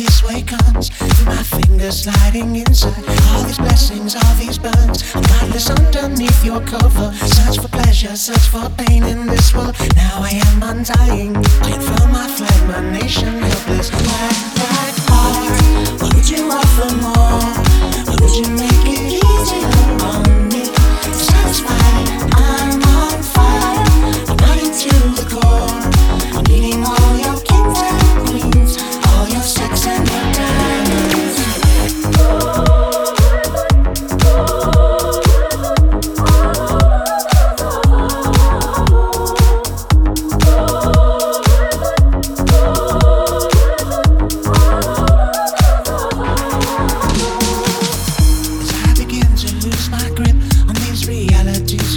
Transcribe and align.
this 0.00 0.22
way 0.22 0.42
comes 0.42 0.88
through 0.88 1.26
my 1.26 1.42
fingers 1.42 2.04
sliding 2.04 2.56
inside. 2.56 3.04
All 3.28 3.42
these 3.42 3.58
blessings, 3.58 4.16
all 4.16 4.34
these 4.36 4.58
burns. 4.58 5.14
I'm 5.14 5.22
godless 5.22 5.68
underneath 5.68 6.44
your 6.44 6.60
cover. 6.62 7.12
Search 7.12 7.60
for 7.60 7.68
pleasure, 7.68 8.16
search 8.16 8.46
for 8.48 8.68
pain 8.84 9.02
in 9.04 9.26
this 9.26 9.54
world. 9.54 9.76
Now 9.96 10.22
I 10.22 10.40
am 10.46 10.62
undying. 10.62 11.36
I 11.36 11.72
feel 11.86 12.06
my 12.08 12.26
flag, 12.28 12.60
my 12.68 12.98
nation 12.98 13.42
helpless. 13.42 14.89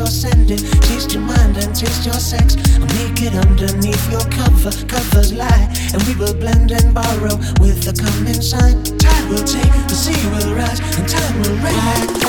You're 0.00 0.06
sending, 0.06 0.56
taste 0.80 1.12
your 1.12 1.20
mind 1.20 1.58
and 1.58 1.74
taste 1.76 2.06
your 2.06 2.14
sex. 2.14 2.56
I'm 2.76 2.86
naked 2.96 3.34
underneath 3.34 4.10
your 4.10 4.24
cover, 4.30 4.72
covers 4.86 5.30
lie, 5.34 5.68
and 5.92 6.02
we 6.04 6.14
will 6.14 6.32
blend 6.32 6.70
and 6.70 6.94
borrow 6.94 7.36
with 7.60 7.84
the 7.84 7.92
coming 7.92 8.40
sign. 8.40 8.82
Tide 8.96 9.28
will 9.28 9.44
take, 9.44 9.72
the 9.88 9.94
sea 9.94 10.16
will 10.30 10.54
rise, 10.56 10.80
and 10.96 11.06
time 11.06 11.36
will 11.42 11.56
rain. 11.64 12.19